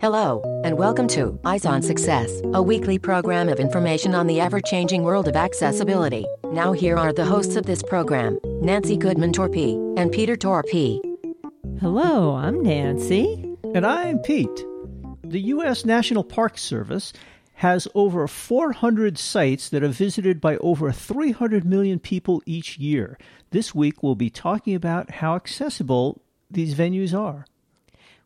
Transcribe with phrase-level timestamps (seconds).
[0.00, 4.60] Hello, and welcome to Eyes on Success, a weekly program of information on the ever
[4.60, 6.24] changing world of accessibility.
[6.44, 11.00] Now, here are the hosts of this program Nancy Goodman Torpey and Peter Torpey.
[11.80, 13.56] Hello, I'm Nancy.
[13.74, 14.64] And I'm Pete.
[15.24, 15.84] The U.S.
[15.84, 17.12] National Park Service
[17.54, 23.18] has over 400 sites that are visited by over 300 million people each year.
[23.50, 27.44] This week, we'll be talking about how accessible these venues are.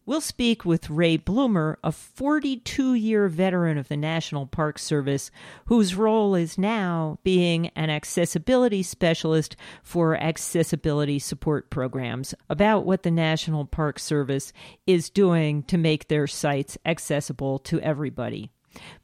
[0.07, 5.31] We'll speak with Ray Bloomer, a 42 year veteran of the National Park Service,
[5.65, 13.11] whose role is now being an accessibility specialist for accessibility support programs, about what the
[13.11, 14.53] National Park Service
[14.87, 18.51] is doing to make their sites accessible to everybody.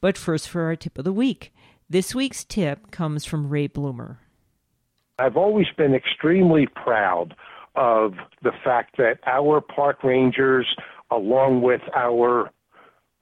[0.02, 1.54] But first, for our tip of the week.
[1.88, 4.18] This week's tip comes from Ray Bloomer.
[5.18, 7.34] I've always been extremely proud
[7.74, 10.66] of the fact that our park rangers,
[11.10, 12.50] along with our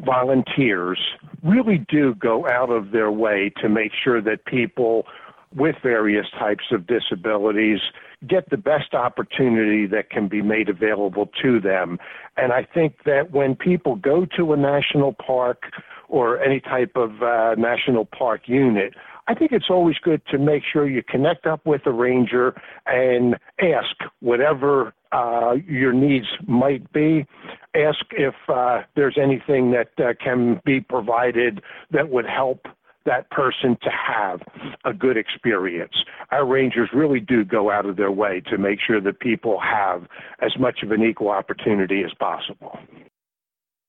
[0.04, 1.00] volunteers,
[1.42, 5.06] really do go out of their way to make sure that people
[5.54, 7.80] with various types of disabilities
[8.26, 11.98] get the best opportunity that can be made available to them.
[12.36, 15.62] And I think that when people go to a national park
[16.08, 18.94] or any type of uh, national park unit,
[19.28, 23.36] I think it's always good to make sure you connect up with a ranger and
[23.60, 27.26] ask whatever uh, your needs might be.
[27.74, 32.66] Ask if uh, there's anything that uh, can be provided that would help
[33.04, 34.40] that person to have
[34.86, 35.94] a good experience.
[36.30, 40.06] Our rangers really do go out of their way to make sure that people have
[40.40, 42.78] as much of an equal opportunity as possible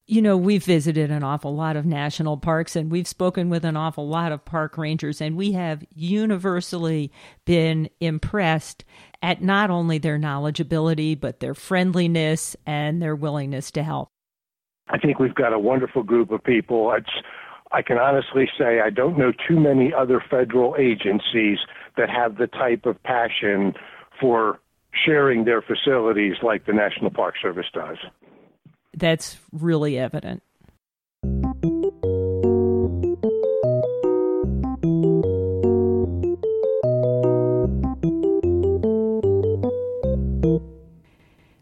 [0.09, 3.77] you know, we've visited an awful lot of national parks and we've spoken with an
[3.77, 7.11] awful lot of park rangers, and we have universally
[7.45, 8.83] been impressed
[9.21, 14.09] at not only their knowledgeability, but their friendliness and their willingness to help.
[14.87, 16.91] I think we've got a wonderful group of people.
[16.97, 17.11] It's,
[17.71, 21.59] I can honestly say I don't know too many other federal agencies
[21.97, 23.73] that have the type of passion
[24.19, 24.59] for
[25.05, 27.97] sharing their facilities like the National Park Service does
[28.99, 30.43] that's really evident.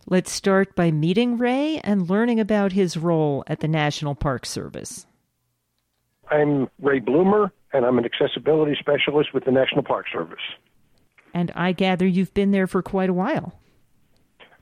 [0.09, 5.05] Let's start by meeting Ray and learning about his role at the National Park Service.
[6.31, 10.39] I'm Ray Bloomer, and I'm an accessibility specialist with the National Park Service.
[11.33, 13.53] And I gather you've been there for quite a while.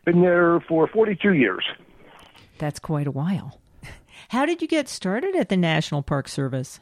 [0.03, 1.64] Been there for 42 years.
[2.58, 3.60] That's quite a while.
[4.30, 6.80] How did you get started at the National Park Service?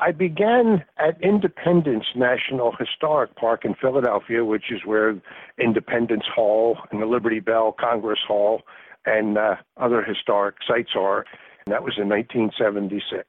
[0.00, 5.20] I began at Independence National Historic Park in Philadelphia, which is where
[5.58, 8.62] Independence Hall and the Liberty Bell Congress Hall
[9.04, 11.26] and uh, other historic sites are.
[11.66, 13.26] And that was in 1976.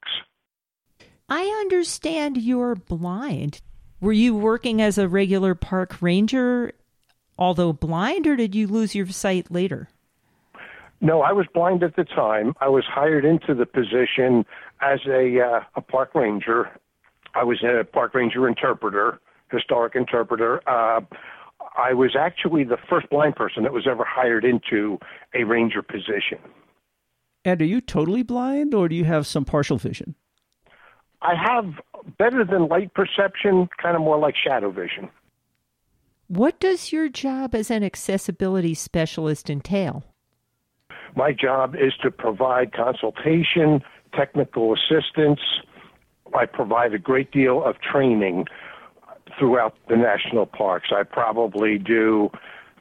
[1.28, 3.62] I understand you're blind.
[4.00, 6.72] Were you working as a regular park ranger,
[7.38, 9.90] although blind, or did you lose your sight later?
[11.01, 12.53] No, I was blind at the time.
[12.62, 14.45] I was hired into the position
[14.81, 16.69] as a uh, a park ranger.
[17.34, 19.19] I was a park ranger interpreter,
[19.51, 20.62] historic interpreter.
[20.69, 21.01] Uh,
[21.75, 25.00] I was actually the first blind person that was ever hired into
[25.34, 26.38] a ranger position.
[27.44, 30.13] And are you totally blind, or do you have some partial vision?
[31.23, 31.66] I have
[32.18, 35.09] better than light perception, kind of more like shadow vision.
[36.28, 40.03] What does your job as an accessibility specialist entail?
[41.16, 43.82] My job is to provide consultation,
[44.14, 45.40] technical assistance.
[46.34, 48.46] I provide a great deal of training
[49.38, 50.90] throughout the national parks.
[50.96, 52.32] I probably do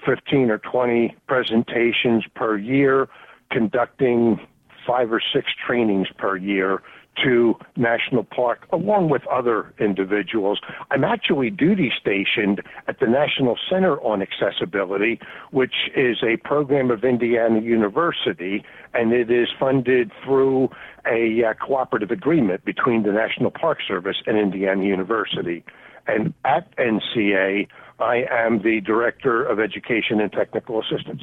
[0.07, 3.09] 15 or 20 presentations per year,
[3.51, 4.41] conducting
[4.87, 6.83] five or six trainings per year
[7.25, 10.61] to National Park along with other individuals.
[10.91, 15.21] I'm actually duty stationed at the National Center on Accessibility,
[15.51, 18.65] which is a program of Indiana University,
[18.95, 20.71] and it is funded through
[21.07, 25.65] a uh, cooperative agreement between the National Park Service and Indiana University.
[26.07, 27.69] And at NCA,
[27.99, 31.23] I am the Director of Education and Technical Assistance.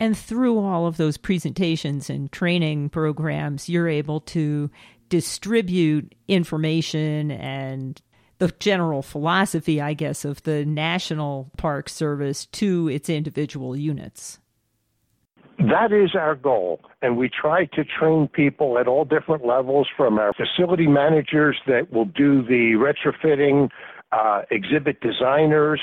[0.00, 4.70] And through all of those presentations and training programs, you're able to
[5.08, 8.00] distribute information and
[8.38, 14.40] the general philosophy, I guess, of the National Park Service to its individual units.
[15.58, 16.80] That is our goal.
[17.00, 21.92] And we try to train people at all different levels from our facility managers that
[21.92, 23.70] will do the retrofitting,
[24.10, 25.80] uh, exhibit designers,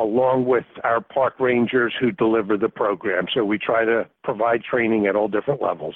[0.00, 3.26] along with our park rangers who deliver the program.
[3.34, 5.94] So we try to provide training at all different levels.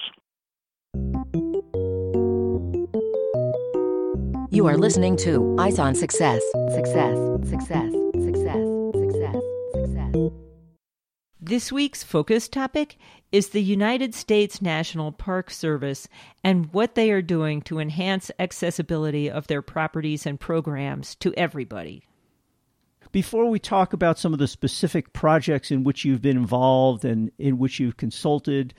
[4.50, 6.42] You are listening to Eyes on Success.
[6.74, 7.16] Success,
[7.48, 7.92] success,
[8.22, 9.36] success, success,
[9.72, 10.14] success.
[11.40, 12.96] This week's focus topic
[13.32, 16.08] is the United States National Park Service
[16.44, 22.04] and what they are doing to enhance accessibility of their properties and programs to everybody.
[23.14, 27.30] Before we talk about some of the specific projects in which you've been involved and
[27.38, 28.74] in which you've consulted,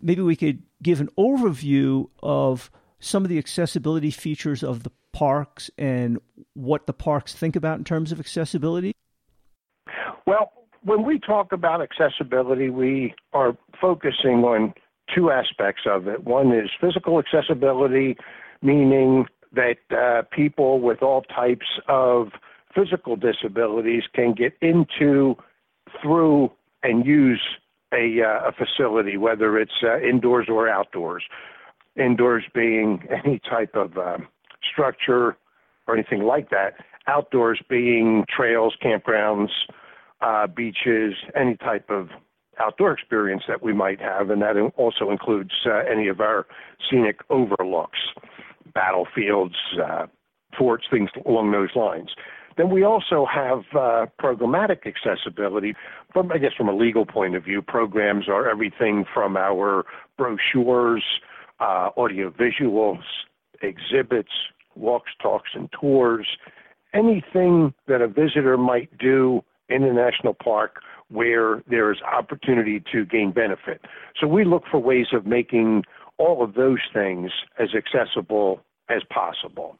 [0.00, 5.72] maybe we could give an overview of some of the accessibility features of the parks
[5.76, 6.20] and
[6.52, 8.94] what the parks think about in terms of accessibility?
[10.24, 10.52] Well,
[10.84, 14.72] when we talk about accessibility, we are focusing on
[15.12, 16.22] two aspects of it.
[16.22, 18.16] One is physical accessibility,
[18.62, 22.28] meaning that uh, people with all types of
[22.74, 25.36] physical disabilities can get into,
[26.02, 26.50] through,
[26.82, 27.40] and use
[27.92, 31.24] a, uh, a facility, whether it's uh, indoors or outdoors.
[31.96, 34.28] Indoors being any type of um,
[34.72, 35.36] structure
[35.86, 36.74] or anything like that.
[37.06, 39.50] Outdoors being trails, campgrounds,
[40.20, 42.08] uh, beaches, any type of
[42.58, 46.46] outdoor experience that we might have, and that also includes uh, any of our
[46.88, 47.98] scenic overlooks,
[48.72, 50.06] battlefields, uh,
[50.56, 52.10] forts, things along those lines.
[52.56, 55.74] Then we also have uh, programmatic accessibility.
[56.12, 59.84] From I guess from a legal point of view, programs are everything from our
[60.16, 61.04] brochures,
[61.60, 63.02] uh, audio visuals,
[63.62, 64.32] exhibits,
[64.76, 66.26] walks, talks, and tours,
[66.92, 73.04] anything that a visitor might do in the national park where there is opportunity to
[73.04, 73.82] gain benefit.
[74.20, 75.84] So we look for ways of making
[76.18, 79.76] all of those things as accessible as possible.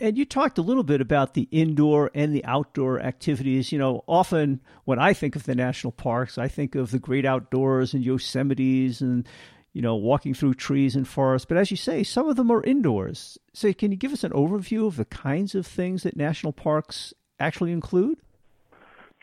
[0.00, 3.72] And you talked a little bit about the indoor and the outdoor activities.
[3.72, 7.24] You know, often when I think of the national parks, I think of the great
[7.24, 9.26] outdoors and Yosemites and
[9.72, 11.46] you know, walking through trees and forests.
[11.46, 13.38] But as you say, some of them are indoors.
[13.54, 17.14] So, can you give us an overview of the kinds of things that national parks
[17.40, 18.18] actually include?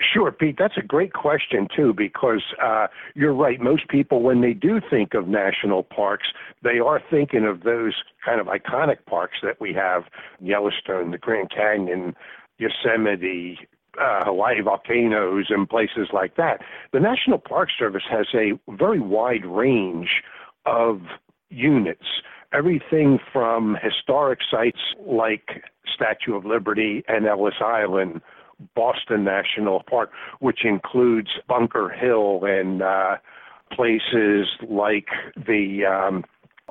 [0.02, 0.56] Sure, Pete.
[0.58, 3.60] That's a great question, too, because uh, you're right.
[3.60, 6.28] Most people, when they do think of national parks,
[6.64, 10.04] they are thinking of those kind of iconic parks that we have
[10.40, 12.16] Yellowstone, the Grand Canyon,
[12.60, 13.60] Yosemite,
[14.00, 16.62] uh, Hawaii volcanoes, and places like that.
[16.94, 20.22] The National Park Service has a very wide range
[20.66, 21.02] of
[21.50, 22.06] units.
[22.54, 25.64] Everything from historic sites like
[25.94, 28.22] Statue of Liberty and Ellis Island,
[28.76, 33.16] Boston National Park, which includes Bunker Hill and uh,
[33.72, 36.24] places like the um,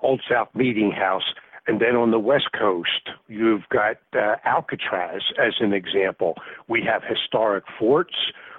[0.03, 1.35] Old South Meeting House.
[1.67, 6.35] And then on the West Coast, you've got uh, Alcatraz as an example.
[6.67, 8.15] We have historic forts.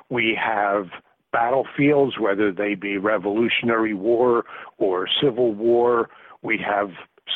[0.09, 0.89] We have
[1.31, 4.45] battlefields, whether they be Revolutionary War
[4.77, 6.09] or Civil War.
[6.43, 6.89] We have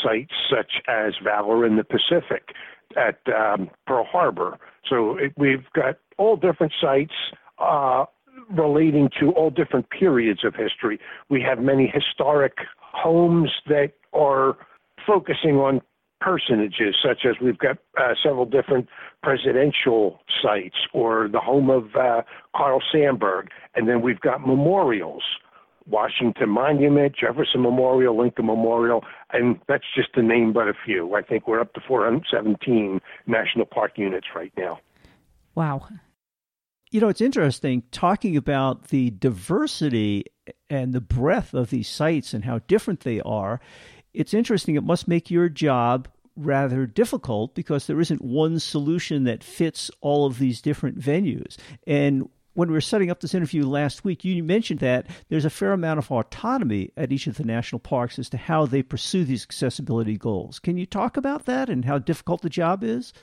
[0.03, 2.49] sites such as Valor in the Pacific
[2.95, 4.59] at um, Pearl Harbor.
[4.89, 7.13] So it, we've got all different sites
[7.59, 8.05] uh,
[8.51, 10.99] relating to all different periods of history.
[11.29, 14.57] We have many historic homes that are
[15.05, 15.81] focusing on
[16.21, 18.87] personages, such as we've got uh, several different
[19.21, 22.21] presidential sites or the home of uh,
[22.55, 25.23] Carl Sandburg, and then we've got memorials.
[25.85, 31.15] Washington Monument, Jefferson Memorial, Lincoln Memorial, and that's just to name but a few.
[31.15, 34.79] I think we're up to 417 national park units right now.
[35.55, 35.87] Wow.
[36.91, 40.25] You know, it's interesting talking about the diversity
[40.69, 43.59] and the breadth of these sites and how different they are
[44.13, 44.75] it's interesting.
[44.75, 50.25] It must make your job rather difficult because there isn't one solution that fits all
[50.25, 51.57] of these different venues.
[51.85, 55.49] And when we were setting up this interview last week, you mentioned that there's a
[55.49, 59.23] fair amount of autonomy at each of the national parks as to how they pursue
[59.23, 60.59] these accessibility goals.
[60.59, 63.13] Can you talk about that and how difficult the job is?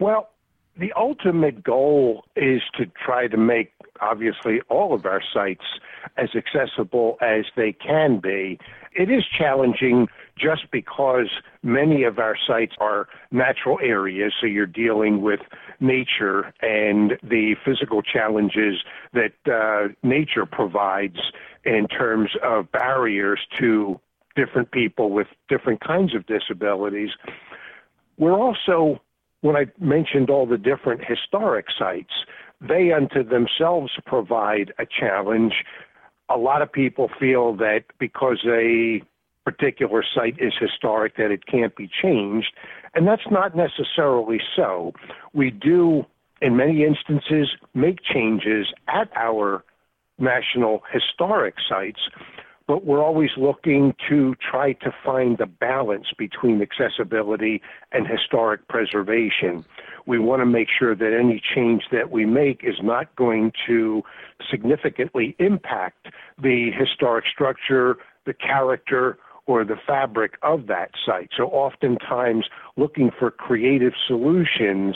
[0.00, 0.30] Well,
[0.78, 5.64] the ultimate goal is to try to make, obviously, all of our sites
[6.16, 8.58] as accessible as they can be.
[8.92, 10.06] It is challenging
[10.38, 11.28] just because
[11.62, 15.40] many of our sites are natural areas, so you're dealing with
[15.80, 18.76] nature and the physical challenges
[19.12, 21.18] that uh, nature provides
[21.64, 24.00] in terms of barriers to
[24.36, 27.10] different people with different kinds of disabilities.
[28.16, 29.00] We're also
[29.40, 32.12] when I mentioned all the different historic sites,
[32.60, 35.64] they unto themselves provide a challenge.
[36.28, 39.02] A lot of people feel that because a
[39.50, 42.52] particular site is historic that it can't be changed,
[42.94, 44.92] and that's not necessarily so.
[45.32, 46.04] We do
[46.40, 49.64] in many instances, make changes at our
[50.18, 52.00] national historic sites,
[52.66, 57.62] but we're always looking to try to find the balance between accessibility
[57.92, 59.64] and historic preservation.
[60.06, 64.02] We want to make sure that any change that we make is not going to
[64.50, 66.08] significantly impact
[66.40, 71.30] the historic structure, the character, or the fabric of that site.
[71.36, 72.44] So oftentimes
[72.76, 74.94] looking for creative solutions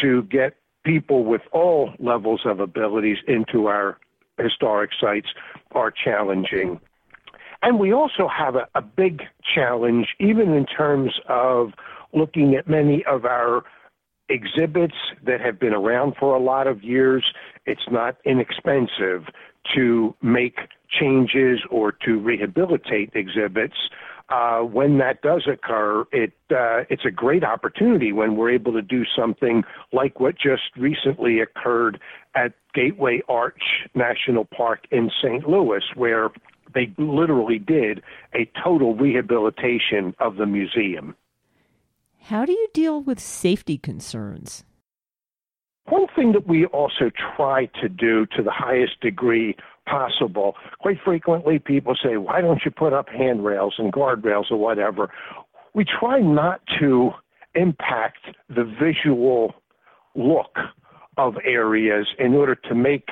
[0.00, 0.54] to get
[0.84, 3.98] people with all levels of abilities into our
[4.38, 5.26] historic sites
[5.72, 6.80] are challenging.
[7.62, 9.22] And we also have a, a big
[9.54, 11.72] challenge, even in terms of
[12.14, 13.64] looking at many of our
[14.28, 14.94] exhibits
[15.26, 17.24] that have been around for a lot of years.
[17.66, 19.26] It's not inexpensive
[19.74, 23.74] to make changes or to rehabilitate exhibits.
[24.28, 28.82] Uh, when that does occur, it uh, it's a great opportunity when we're able to
[28.82, 31.98] do something like what just recently occurred
[32.36, 35.48] at Gateway Arch National Park in St.
[35.48, 36.30] Louis, where
[36.72, 38.02] they literally did
[38.32, 41.16] a total rehabilitation of the museum.
[42.22, 44.62] How do you deal with safety concerns?
[45.86, 49.56] One thing that we also try to do to the highest degree
[49.86, 55.10] possible, quite frequently people say, why don't you put up handrails and guardrails or whatever?
[55.74, 57.10] We try not to
[57.54, 58.18] impact
[58.48, 59.54] the visual
[60.14, 60.56] look
[61.16, 63.08] of areas in order to make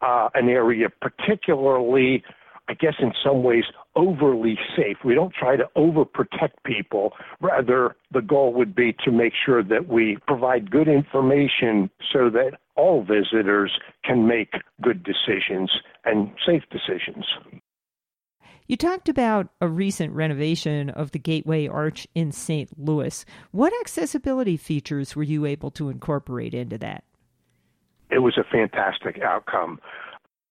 [0.00, 2.22] uh, an area particularly
[2.70, 3.64] I guess in some ways
[3.96, 4.98] overly safe.
[5.04, 7.12] We don't try to overprotect people.
[7.40, 12.52] Rather, the goal would be to make sure that we provide good information so that
[12.76, 13.72] all visitors
[14.04, 15.70] can make good decisions
[16.04, 17.26] and safe decisions.
[18.66, 22.70] You talked about a recent renovation of the Gateway Arch in St.
[22.78, 23.24] Louis.
[23.50, 27.02] What accessibility features were you able to incorporate into that?
[28.10, 29.80] It was a fantastic outcome.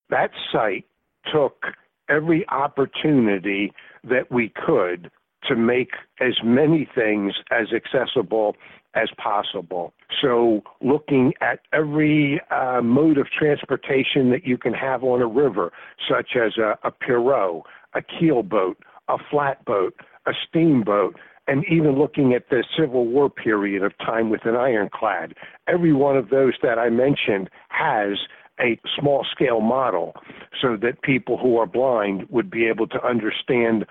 [0.10, 0.86] That site
[1.32, 1.64] took
[2.10, 3.72] every opportunity
[4.04, 5.12] that we could
[5.48, 8.56] to make as many things as accessible
[8.96, 9.94] as possible.
[10.22, 15.72] So, looking at every uh, mode of transportation that you can have on a river,
[16.10, 17.64] such as a, a pirogue,
[17.94, 18.76] a keelboat,
[19.08, 19.94] a flatboat,
[20.26, 21.16] a steamboat,
[21.48, 25.34] and even looking at the Civil War period of time with an ironclad,
[25.68, 28.18] every one of those that I mentioned has
[28.62, 30.14] a small scale model
[30.62, 33.86] so that people who are blind would be able to understand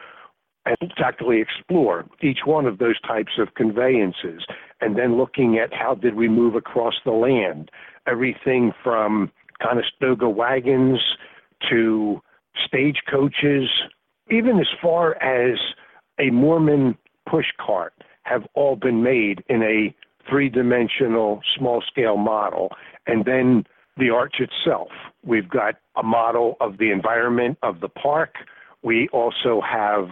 [0.66, 4.44] and tactically explore each one of those types of conveyances
[4.80, 7.70] and then looking at how did we move across the land.
[8.06, 9.30] Everything from
[9.62, 11.00] conestoga wagons
[11.68, 12.20] to
[12.66, 13.68] stagecoaches
[14.30, 15.58] even as far as
[16.20, 16.96] a mormon
[17.28, 17.94] push cart
[18.24, 19.94] have all been made in a
[20.28, 22.68] three dimensional small scale model.
[23.06, 23.64] And then
[23.98, 24.88] the arch itself.
[25.24, 28.34] We've got a model of the environment of the park.
[28.82, 30.08] We also have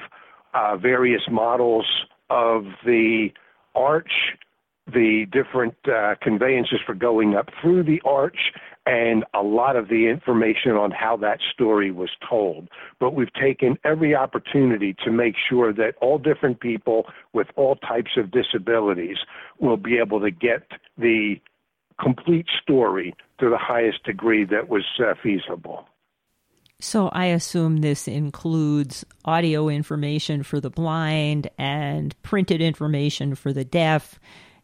[0.54, 1.86] uh, various models
[2.28, 3.28] of the
[3.74, 4.10] arch,
[4.86, 8.38] the different uh, conveyances for going up through the arch,
[8.86, 12.68] and a lot of the information on how that story was told.
[13.00, 18.12] But we've taken every opportunity to make sure that all different people with all types
[18.16, 19.16] of disabilities
[19.60, 20.62] will be able to get
[20.96, 21.36] the
[22.00, 25.88] complete story to the highest degree that was uh, feasible.
[26.80, 33.64] So I assume this includes audio information for the blind and printed information for the
[33.64, 34.20] deaf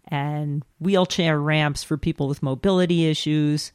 [0.09, 3.73] and wheelchair ramps for people with mobility issues.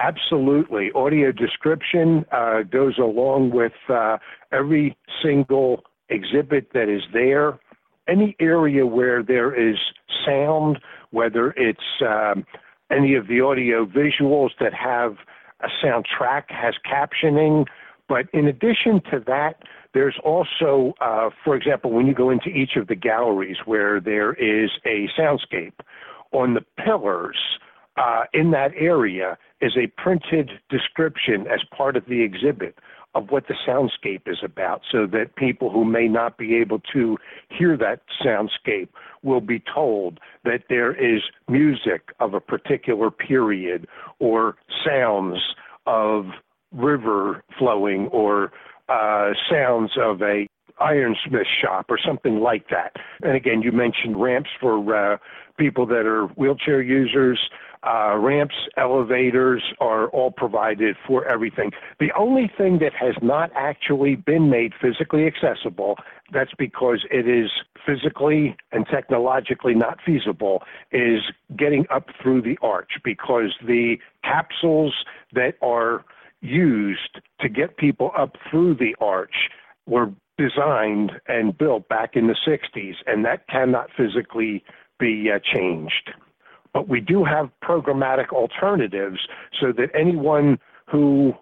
[0.00, 0.90] Absolutely.
[0.96, 4.18] Audio description uh, goes along with uh,
[4.50, 7.60] every single exhibit that is there.
[8.08, 9.76] Any area where there is
[10.26, 12.44] sound, whether it's um,
[12.90, 15.16] any of the audio visuals that have
[15.60, 17.66] a soundtrack has captioning.
[18.08, 19.62] But in addition to that,
[19.94, 24.32] there's also, uh, for example, when you go into each of the galleries where there
[24.34, 25.72] is a soundscape,
[26.32, 27.36] on the pillars
[27.96, 32.78] uh, in that area is a printed description as part of the exhibit
[33.14, 37.18] of what the soundscape is about so that people who may not be able to
[37.50, 38.88] hear that soundscape
[39.22, 43.86] will be told that there is music of a particular period
[44.18, 45.38] or sounds
[45.86, 46.26] of
[46.72, 48.52] river flowing or
[48.88, 50.46] uh, sounds of a
[50.82, 52.96] ironsmith shop or something like that.
[53.22, 55.18] And again, you mentioned ramps for uh,
[55.58, 57.38] people that are wheelchair users.
[57.84, 61.72] Uh, ramps, elevators are all provided for everything.
[61.98, 65.96] The only thing that has not actually been made physically accessible,
[66.32, 67.50] that's because it is
[67.84, 70.62] physically and technologically not feasible,
[70.92, 71.22] is
[71.56, 74.94] getting up through the arch because the capsules
[75.32, 76.04] that are
[76.40, 79.48] used to get people up through the arch
[79.86, 84.64] were designed and built back in the 60s, and that cannot physically
[84.98, 86.10] be uh, changed.
[86.72, 89.20] But we do have programmatic alternatives
[89.60, 90.58] so that anyone
[90.90, 91.34] who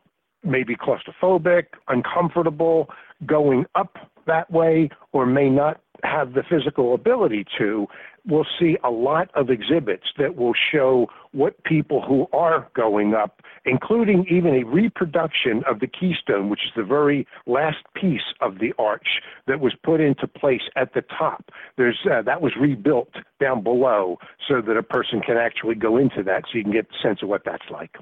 [0.42, 2.88] may be claustrophobic, uncomfortable,
[3.26, 7.86] going up that way, or may not have the physical ability to,
[8.26, 13.40] we'll see a lot of exhibits that will show what people who are going up,
[13.64, 18.72] including even a reproduction of the keystone, which is the very last piece of the
[18.78, 19.06] arch
[19.46, 21.50] that was put into place at the top.
[21.76, 26.22] There's uh, that was rebuilt down below so that a person can actually go into
[26.24, 27.96] that, so you can get the sense of what that's like.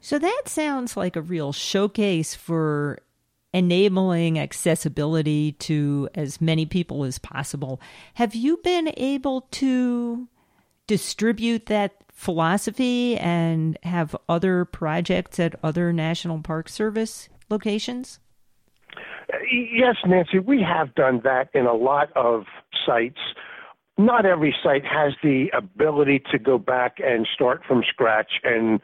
[0.00, 3.00] So that sounds like a real showcase for
[3.52, 7.80] enabling accessibility to as many people as possible.
[8.14, 10.28] Have you been able to
[10.86, 18.18] distribute that philosophy and have other projects at other National Park Service locations?
[19.50, 22.44] Yes, Nancy, we have done that in a lot of
[22.86, 23.20] sites.
[23.98, 28.80] Not every site has the ability to go back and start from scratch and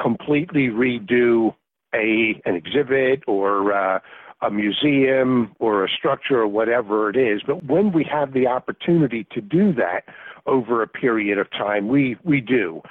[0.00, 1.54] completely redo
[1.94, 4.00] a an exhibit or uh,
[4.42, 7.42] a museum or a structure or whatever it is.
[7.46, 10.02] But when we have the opportunity to do that
[10.46, 12.82] over a period of time, we we do.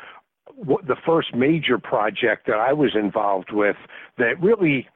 [0.65, 3.77] The first major project that I was involved with
[4.17, 4.87] that really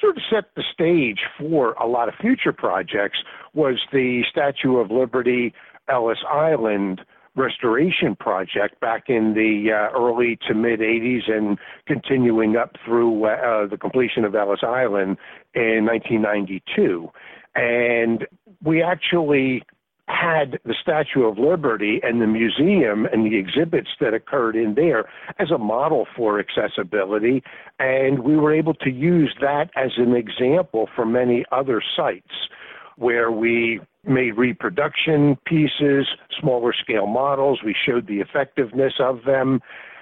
[0.00, 3.18] sort of set the stage for a lot of future projects
[3.54, 5.54] was the Statue of Liberty
[5.88, 7.02] Ellis Island
[7.34, 13.28] restoration project back in the uh, early to mid 80s and continuing up through uh,
[13.28, 15.16] uh, the completion of Ellis Island
[15.54, 17.10] in 1992.
[17.54, 18.26] And
[18.62, 19.62] we actually
[20.08, 25.08] had the Statue of Liberty and the museum and the exhibits that occurred in there
[25.38, 27.42] as a model for accessibility.
[27.78, 32.48] And we were able to use that as an example for many other sites
[32.96, 36.06] where we made reproduction pieces,
[36.40, 37.60] smaller scale models.
[37.64, 39.60] We showed the effectiveness of them.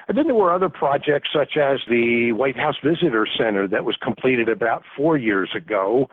[0.09, 3.96] And then there were other projects such as the White House Visitor Center that was
[4.03, 6.09] completed about four years ago.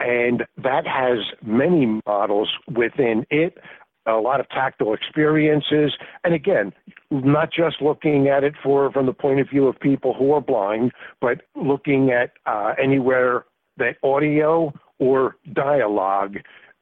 [0.00, 3.58] And that has many models within it,
[4.06, 5.92] a lot of tactile experiences.
[6.24, 6.72] And again,
[7.10, 10.40] not just looking at it for from the point of view of people who are
[10.40, 13.44] blind, but looking at uh, anywhere
[13.76, 16.36] that audio or dialogue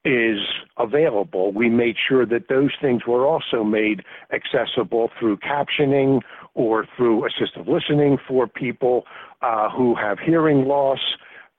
[0.04, 0.38] is
[0.78, 1.52] available.
[1.52, 6.20] We made sure that those things were also made accessible through captioning
[6.54, 9.04] or through assistive listening for people
[9.42, 11.00] uh, who have hearing loss.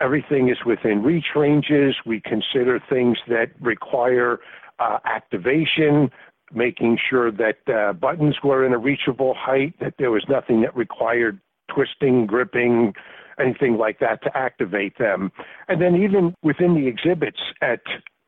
[0.01, 1.95] Everything is within reach ranges.
[2.05, 4.39] We consider things that require
[4.79, 6.09] uh, activation,
[6.51, 10.75] making sure that uh, buttons were in a reachable height, that there was nothing that
[10.75, 11.39] required
[11.73, 12.93] twisting, gripping,
[13.39, 15.31] anything like that to activate them.
[15.67, 17.81] And then even within the exhibits at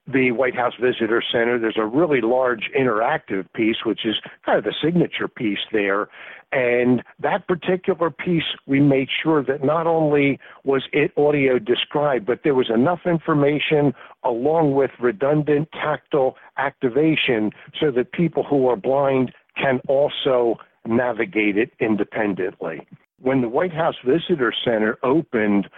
[0.07, 1.57] the White House Visitor Center.
[1.57, 6.09] There's a really large interactive piece, which is kind of the signature piece there.
[6.51, 12.41] And that particular piece, we made sure that not only was it audio described, but
[12.43, 19.31] there was enough information along with redundant tactile activation so that people who are blind
[19.57, 22.85] can also navigate it independently.
[23.19, 25.69] When the White House Visitor Center opened,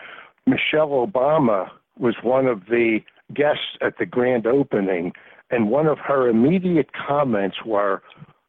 [0.46, 3.00] Michelle Obama was one of the
[3.34, 5.14] guests at the grand opening,
[5.50, 8.02] and one of her immediate comments were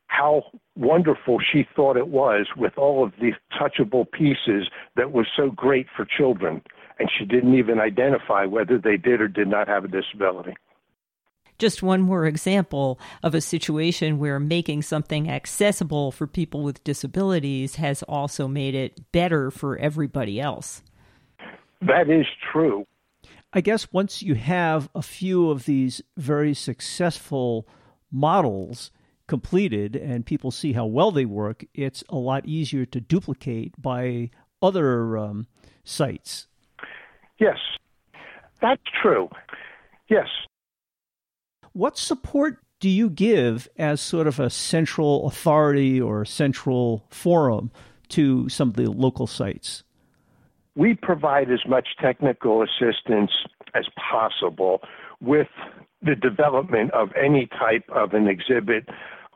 [0.09, 0.45] how
[0.77, 5.87] wonderful she thought it was with all of these touchable pieces that was so great
[5.95, 6.62] for children.
[6.99, 10.55] And she didn't even identify whether they did or did not have a disability.
[11.59, 17.77] Just one more example of a situation where making something accessible for people with disabilities
[17.77, 20.83] has also made it better for everybody else.
[21.81, 22.87] That is true.
[23.52, 27.66] I guess once you have a few of these very successful
[28.11, 28.90] models
[29.26, 34.30] completed and people see how well they work, it's a lot easier to duplicate by
[34.62, 35.46] other um,
[35.85, 36.48] sites.
[37.38, 37.59] Yes,
[38.61, 39.28] that's true.
[40.09, 40.28] Yes.
[41.72, 47.70] What support do you give as sort of a central authority or central forum
[48.09, 49.82] to some of the local sites?
[50.77, 53.31] We provide as much technical assistance
[53.75, 54.81] as possible
[55.21, 55.49] with
[56.03, 58.89] the development of any type of an exhibit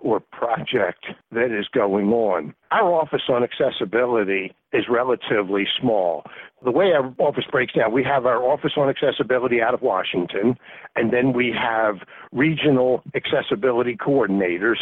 [0.03, 2.55] or project that is going on.
[2.70, 6.24] Our office on accessibility is relatively small.
[6.64, 10.57] The way our office breaks down, we have our office on accessibility out of Washington,
[10.96, 11.96] and then we have
[12.33, 14.76] regional accessibility coordinators.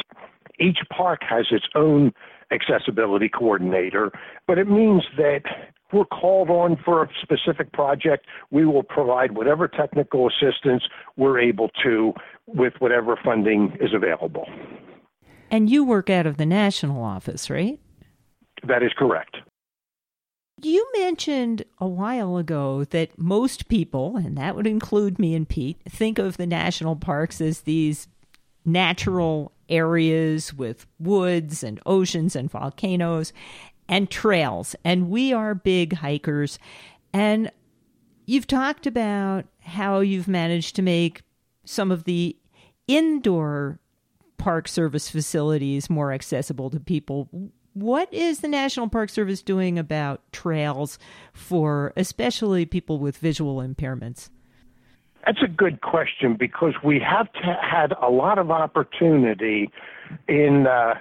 [0.61, 2.13] Each park has its own
[2.51, 4.13] accessibility coordinator,
[4.47, 5.43] but it means that
[5.93, 10.85] we're called on for a specific project, we will provide whatever technical assistance
[11.17, 12.13] we're able to
[12.47, 14.47] with whatever funding is available.
[15.51, 17.79] And you work out of the national office, right?
[18.67, 19.39] That is correct.
[20.61, 25.79] You mentioned a while ago that most people, and that would include me and Pete,
[25.89, 28.09] think of the national parks as these
[28.65, 33.33] natural areas with woods and oceans and volcanoes
[33.89, 34.77] and trails.
[34.85, 36.59] And we are big hikers.
[37.13, 37.51] And
[38.27, 41.23] you've talked about how you've managed to make
[41.65, 42.37] some of the
[42.87, 43.79] indoor
[44.39, 47.29] Park Service facilities more accessible to people.
[47.75, 50.99] What is the National Park Service doing about trails
[51.33, 54.31] for especially people with visual impairments?
[55.27, 59.71] That's a good question because we have had a lot of opportunity
[60.29, 60.95] in uh,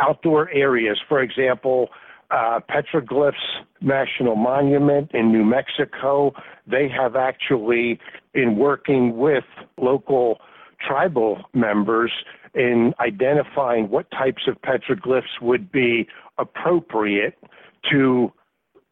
[0.00, 1.00] outdoor areas.
[1.08, 1.88] For example,
[2.34, 6.32] uh, Petroglyphs National Monument in New Mexico,
[6.66, 8.00] they have actually,
[8.34, 9.44] in working with
[9.78, 10.38] local
[10.84, 12.10] tribal members,
[12.54, 17.38] in identifying what types of petroglyphs would be appropriate
[17.90, 18.32] to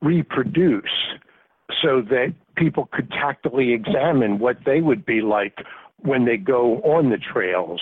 [0.00, 0.84] reproduce
[1.82, 5.58] so that people could tactily examine what they would be like
[5.98, 7.80] when they go on the trails.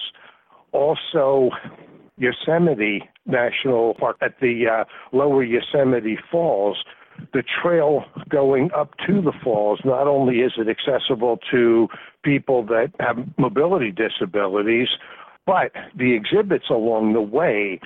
[0.72, 1.50] Also,
[2.16, 6.84] Yosemite National Park at the uh, lower Yosemite Falls,
[7.32, 11.88] the trail going up to the falls, not only is it accessible to
[12.24, 14.88] people that have mobility disabilities,
[15.46, 17.80] but the exhibits along the way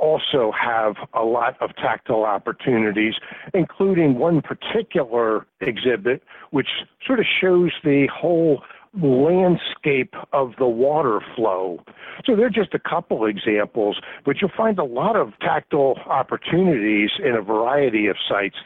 [0.00, 3.14] also have a lot of tactile opportunities,
[3.52, 6.68] including one particular exhibit which
[7.06, 8.62] sort of shows the whole
[9.02, 11.80] landscape of the water flow.
[12.24, 17.34] So they're just a couple examples, but you'll find a lot of tactile opportunities in
[17.34, 18.56] a variety of sites.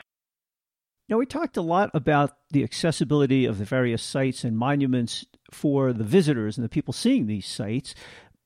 [1.08, 5.94] Now, we talked a lot about the accessibility of the various sites and monuments for
[5.94, 7.94] the visitors and the people seeing these sites,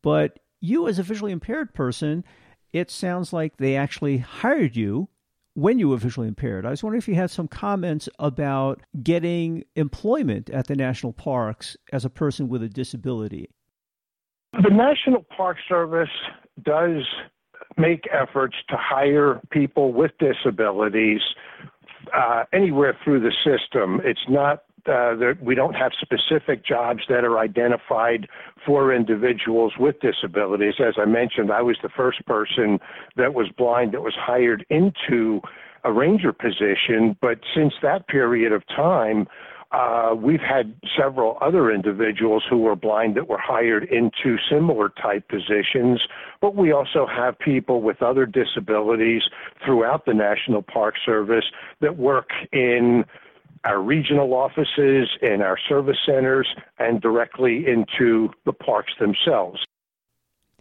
[0.02, 2.24] but you, as a visually impaired person,
[2.72, 5.08] it sounds like they actually hired you
[5.54, 6.64] when you were visually impaired.
[6.64, 11.76] I was wondering if you had some comments about getting employment at the national parks
[11.92, 13.50] as a person with a disability.
[14.52, 16.10] The National Park Service
[16.62, 17.02] does
[17.76, 21.20] make efforts to hire people with disabilities
[22.14, 24.00] uh, anywhere through the system.
[24.04, 28.28] It's not uh, there, we don't have specific jobs that are identified
[28.66, 30.74] for individuals with disabilities.
[30.80, 32.78] As I mentioned, I was the first person
[33.16, 35.40] that was blind that was hired into
[35.84, 39.26] a ranger position, but since that period of time,
[39.72, 45.26] uh, we've had several other individuals who were blind that were hired into similar type
[45.28, 46.00] positions,
[46.42, 49.22] but we also have people with other disabilities
[49.64, 51.44] throughout the National Park Service
[51.80, 53.04] that work in
[53.64, 56.48] our regional offices, in our service centers,
[56.78, 59.60] and directly into the parks themselves.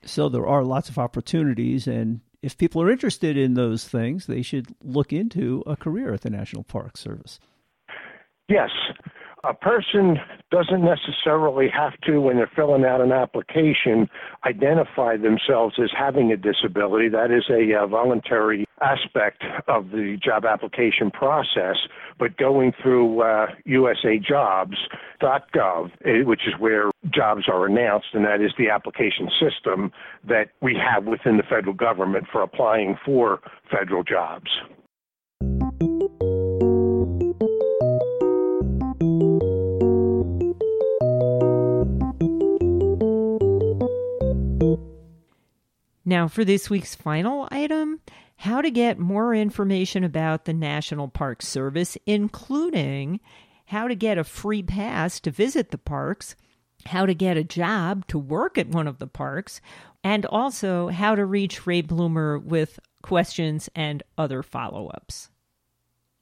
[0.03, 4.41] So there are lots of opportunities, and if people are interested in those things, they
[4.41, 7.39] should look into a career at the National Park Service.
[8.49, 8.69] Yes.
[9.43, 10.17] A person
[10.51, 14.07] doesn't necessarily have to, when they're filling out an application,
[14.45, 17.09] identify themselves as having a disability.
[17.09, 21.77] That is a uh, voluntary aspect of the job application process.
[22.19, 28.52] But going through uh, usajobs.gov, eh, which is where jobs are announced, and that is
[28.58, 29.91] the application system
[30.28, 34.50] that we have within the federal government for applying for federal jobs.
[46.12, 48.02] Now, for this week's final item,
[48.41, 53.19] how to get more information about the National Park Service, including
[53.65, 56.36] how to get a free pass to visit the parks,
[56.88, 59.62] how to get a job to work at one of the parks,
[60.04, 65.30] and also how to reach Ray Bloomer with questions and other follow ups.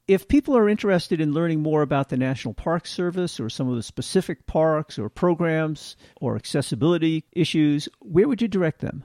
[0.06, 3.76] If people are interested in learning more about the National Park Service or some of
[3.76, 9.04] the specific parks or programs or accessibility issues, where would you direct them?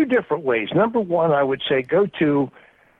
[0.00, 0.68] Two different ways.
[0.74, 2.50] Number one, I would say go to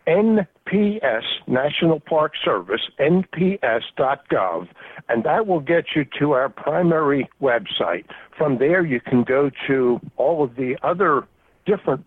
[0.06, 4.68] NPS, National Park Service, nps.gov,
[5.08, 8.04] and that will get you to our primary website.
[8.36, 11.26] From there, you can go to all of the other
[11.66, 12.04] different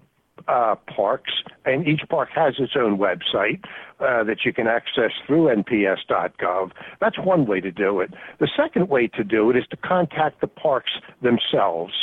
[0.47, 1.31] uh, parks,
[1.65, 3.63] and each park has its own website
[3.99, 6.71] uh, that you can access through nps.gov.
[6.99, 8.13] That's one way to do it.
[8.39, 11.93] The second way to do it is to contact the parks themselves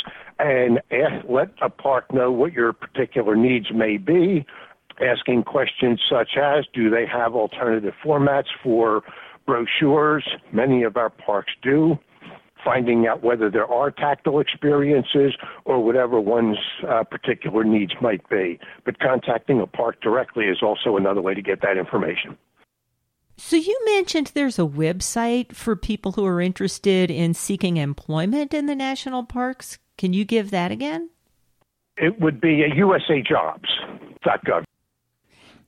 [0.41, 4.45] and ask, let a park know what your particular needs may be,
[4.99, 9.03] asking questions such as do they have alternative formats for
[9.45, 10.27] brochures?
[10.51, 11.97] Many of our parks do
[12.63, 15.33] finding out whether there are tactile experiences
[15.65, 18.59] or whatever one's uh, particular needs might be.
[18.85, 22.37] But contacting a park directly is also another way to get that information.
[23.37, 28.67] So, you mentioned there's a website for people who are interested in seeking employment in
[28.67, 29.79] the national parks.
[30.01, 31.11] Can you give that again?
[31.95, 34.63] It would be usajobs.gov.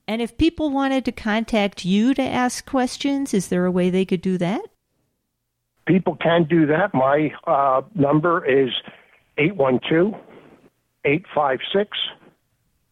[0.08, 4.06] And if people wanted to contact you to ask questions, is there a way they
[4.06, 4.62] could do that?
[5.86, 6.94] people can do that.
[6.94, 8.70] My uh, number is
[9.38, 10.14] 812
[11.06, 11.98] 856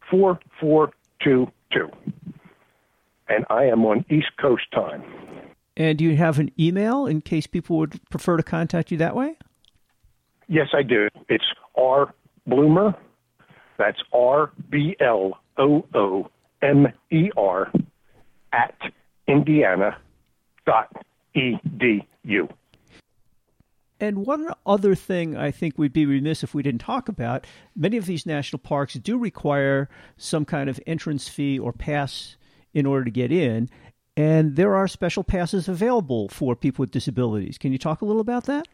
[0.10, 1.90] 4422.
[3.30, 5.04] And I am on East Coast time.
[5.78, 9.16] And do you have an email in case people would prefer to contact you that
[9.16, 9.38] way?
[10.52, 11.08] Yes, I do.
[11.30, 11.46] It's
[11.78, 12.14] R
[12.46, 12.94] Bloomer.
[13.78, 16.30] That's R B L O O
[16.62, 17.72] M E R
[18.52, 18.76] at
[19.30, 19.98] Indiana
[20.66, 21.06] dot
[21.38, 22.50] edu.
[24.02, 27.96] And one other thing I think we'd be remiss if we didn't talk about many
[27.96, 29.88] of these national parks do require
[30.18, 32.36] some kind of entrance fee or pass
[32.74, 33.70] in order to get in.
[34.18, 37.58] And there are special passes available for people with disabilities.
[37.58, 38.68] Can you talk a little about that?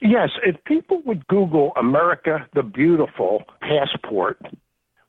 [0.00, 0.30] Yes.
[0.44, 4.38] If people would Google America the Beautiful passport,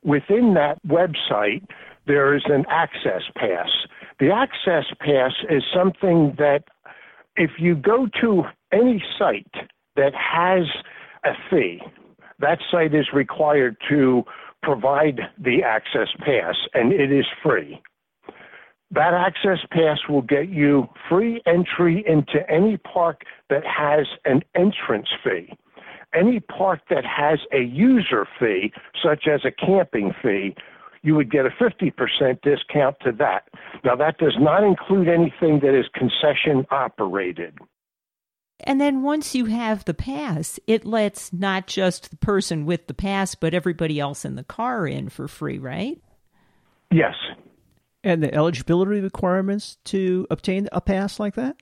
[0.04, 1.66] within that website,
[2.08, 3.70] there is an access pass.
[4.20, 6.64] The access pass is something that
[7.36, 9.54] if you go to any site
[9.96, 10.68] that has
[11.24, 11.82] a fee,
[12.40, 14.24] that site is required to
[14.64, 17.82] provide the access pass, and it is free.
[18.92, 25.08] That access pass will get you free entry into any park that has an entrance
[25.24, 25.54] fee.
[26.14, 30.56] Any park that has a user fee, such as a camping fee,
[31.04, 31.94] you would get a 50%
[32.42, 33.48] discount to that.
[33.84, 37.58] Now, that does not include anything that is concession operated.
[38.64, 42.94] And then once you have the pass, it lets not just the person with the
[42.94, 46.00] pass, but everybody else in the car in for free, right?
[46.92, 47.16] Yes.
[48.04, 51.56] And the eligibility requirements to obtain a pass like that?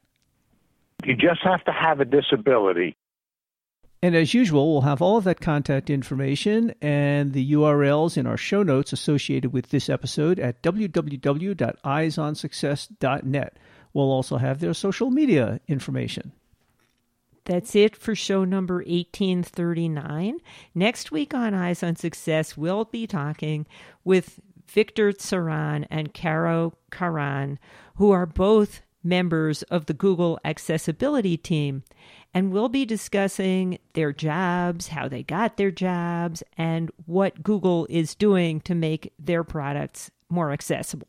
[1.04, 2.96] You just have to have a disability.
[4.02, 8.38] And as usual, we'll have all of that contact information and the URLs in our
[8.38, 13.58] show notes associated with this episode at www.eyesonsuccess.net.
[13.94, 16.32] We'll also have their social media information.
[17.44, 20.38] That's it for show number 1839.
[20.76, 23.66] Next week on Eyes on Success, we'll be talking
[24.04, 27.60] with Victor Tsaran and Karo Caran,
[27.96, 31.84] who are both members of the Google accessibility team
[32.34, 38.14] and we'll be discussing their jobs, how they got their jobs, and what Google is
[38.14, 41.08] doing to make their products more accessible.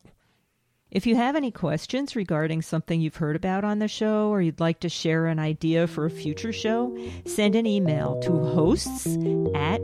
[0.91, 4.61] If you have any questions regarding something you've heard about on the show or you'd
[4.61, 6.97] like to share an idea for a future show,
[7.27, 9.07] send an email to hosts
[9.55, 9.81] at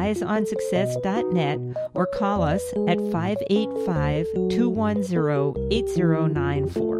[0.00, 1.58] eyesonsuccess.net
[1.94, 6.99] or call us at 585 210 8094.